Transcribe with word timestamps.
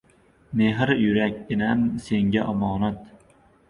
Mehr, 0.61 0.87
yurakkinam 1.03 1.81
senga 2.09 2.49
omonat 2.51 2.99